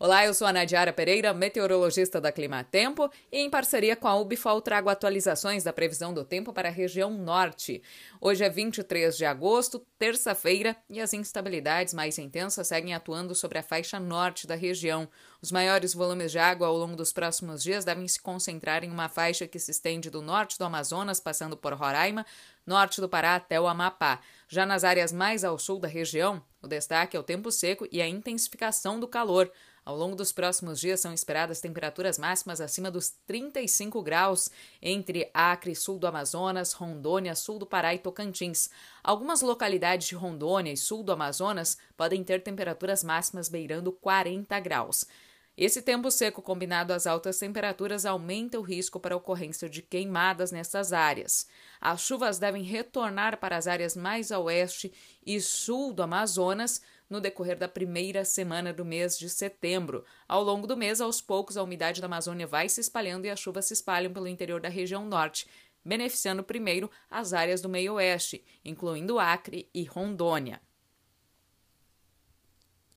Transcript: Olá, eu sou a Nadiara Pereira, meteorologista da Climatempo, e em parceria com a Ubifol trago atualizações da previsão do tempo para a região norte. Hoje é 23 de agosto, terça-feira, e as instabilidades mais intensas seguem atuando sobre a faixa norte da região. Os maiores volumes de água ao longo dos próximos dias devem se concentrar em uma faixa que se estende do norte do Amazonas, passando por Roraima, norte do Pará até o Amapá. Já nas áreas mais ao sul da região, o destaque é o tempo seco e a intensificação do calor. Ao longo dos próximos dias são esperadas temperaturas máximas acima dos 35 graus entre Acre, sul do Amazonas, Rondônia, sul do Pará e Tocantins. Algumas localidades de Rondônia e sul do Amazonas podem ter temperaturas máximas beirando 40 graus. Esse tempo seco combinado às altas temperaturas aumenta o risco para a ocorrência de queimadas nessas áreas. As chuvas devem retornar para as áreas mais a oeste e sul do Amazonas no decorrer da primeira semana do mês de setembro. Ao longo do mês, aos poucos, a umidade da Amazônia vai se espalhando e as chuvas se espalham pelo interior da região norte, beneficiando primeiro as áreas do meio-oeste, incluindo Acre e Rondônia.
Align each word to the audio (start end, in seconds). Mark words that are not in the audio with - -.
Olá, 0.00 0.24
eu 0.24 0.32
sou 0.32 0.46
a 0.46 0.52
Nadiara 0.52 0.92
Pereira, 0.92 1.34
meteorologista 1.34 2.20
da 2.20 2.30
Climatempo, 2.30 3.10
e 3.32 3.38
em 3.38 3.50
parceria 3.50 3.96
com 3.96 4.06
a 4.06 4.14
Ubifol 4.14 4.60
trago 4.60 4.88
atualizações 4.88 5.64
da 5.64 5.72
previsão 5.72 6.14
do 6.14 6.24
tempo 6.24 6.52
para 6.52 6.68
a 6.68 6.70
região 6.70 7.10
norte. 7.10 7.82
Hoje 8.20 8.44
é 8.44 8.48
23 8.48 9.16
de 9.16 9.24
agosto, 9.24 9.84
terça-feira, 9.98 10.76
e 10.88 11.00
as 11.00 11.12
instabilidades 11.14 11.92
mais 11.94 12.16
intensas 12.16 12.68
seguem 12.68 12.94
atuando 12.94 13.34
sobre 13.34 13.58
a 13.58 13.62
faixa 13.62 13.98
norte 13.98 14.46
da 14.46 14.54
região. 14.54 15.08
Os 15.42 15.50
maiores 15.50 15.92
volumes 15.94 16.30
de 16.30 16.38
água 16.38 16.68
ao 16.68 16.76
longo 16.76 16.94
dos 16.94 17.12
próximos 17.12 17.60
dias 17.60 17.84
devem 17.84 18.06
se 18.06 18.22
concentrar 18.22 18.84
em 18.84 18.92
uma 18.92 19.08
faixa 19.08 19.48
que 19.48 19.58
se 19.58 19.72
estende 19.72 20.10
do 20.10 20.22
norte 20.22 20.56
do 20.60 20.64
Amazonas, 20.64 21.18
passando 21.18 21.56
por 21.56 21.74
Roraima, 21.74 22.24
norte 22.64 23.00
do 23.00 23.08
Pará 23.08 23.34
até 23.34 23.60
o 23.60 23.66
Amapá. 23.66 24.20
Já 24.48 24.64
nas 24.64 24.84
áreas 24.84 25.10
mais 25.10 25.42
ao 25.42 25.58
sul 25.58 25.80
da 25.80 25.88
região, 25.88 26.40
o 26.62 26.68
destaque 26.68 27.16
é 27.16 27.20
o 27.20 27.24
tempo 27.24 27.50
seco 27.50 27.86
e 27.90 28.00
a 28.00 28.06
intensificação 28.08 29.00
do 29.00 29.08
calor. 29.08 29.50
Ao 29.88 29.96
longo 29.96 30.14
dos 30.14 30.32
próximos 30.32 30.78
dias 30.78 31.00
são 31.00 31.14
esperadas 31.14 31.62
temperaturas 31.62 32.18
máximas 32.18 32.60
acima 32.60 32.90
dos 32.90 33.08
35 33.26 34.02
graus 34.02 34.50
entre 34.82 35.30
Acre, 35.32 35.74
sul 35.74 35.98
do 35.98 36.06
Amazonas, 36.06 36.74
Rondônia, 36.74 37.34
sul 37.34 37.58
do 37.58 37.64
Pará 37.64 37.94
e 37.94 37.98
Tocantins. 37.98 38.68
Algumas 39.02 39.40
localidades 39.40 40.06
de 40.06 40.14
Rondônia 40.14 40.74
e 40.74 40.76
sul 40.76 41.02
do 41.02 41.10
Amazonas 41.10 41.78
podem 41.96 42.22
ter 42.22 42.42
temperaturas 42.42 43.02
máximas 43.02 43.48
beirando 43.48 43.90
40 43.90 44.60
graus. 44.60 45.06
Esse 45.56 45.80
tempo 45.80 46.10
seco 46.10 46.42
combinado 46.42 46.92
às 46.92 47.06
altas 47.06 47.38
temperaturas 47.38 48.04
aumenta 48.04 48.60
o 48.60 48.62
risco 48.62 49.00
para 49.00 49.14
a 49.14 49.18
ocorrência 49.18 49.70
de 49.70 49.80
queimadas 49.80 50.52
nessas 50.52 50.92
áreas. 50.92 51.48
As 51.80 52.02
chuvas 52.02 52.38
devem 52.38 52.62
retornar 52.62 53.38
para 53.38 53.56
as 53.56 53.66
áreas 53.66 53.96
mais 53.96 54.30
a 54.30 54.38
oeste 54.38 54.92
e 55.26 55.40
sul 55.40 55.92
do 55.92 56.02
Amazonas 56.02 56.80
no 57.08 57.20
decorrer 57.20 57.56
da 57.56 57.68
primeira 57.68 58.24
semana 58.24 58.72
do 58.72 58.84
mês 58.84 59.18
de 59.18 59.30
setembro. 59.30 60.04
Ao 60.26 60.42
longo 60.42 60.66
do 60.66 60.76
mês, 60.76 61.00
aos 61.00 61.20
poucos, 61.20 61.56
a 61.56 61.62
umidade 61.62 62.00
da 62.00 62.06
Amazônia 62.06 62.46
vai 62.46 62.68
se 62.68 62.80
espalhando 62.80 63.24
e 63.24 63.30
as 63.30 63.40
chuvas 63.40 63.64
se 63.64 63.74
espalham 63.74 64.12
pelo 64.12 64.28
interior 64.28 64.60
da 64.60 64.68
região 64.68 65.06
norte, 65.06 65.46
beneficiando 65.84 66.44
primeiro 66.44 66.90
as 67.10 67.32
áreas 67.32 67.60
do 67.60 67.68
meio-oeste, 67.68 68.44
incluindo 68.64 69.18
Acre 69.18 69.70
e 69.74 69.84
Rondônia. 69.84 70.60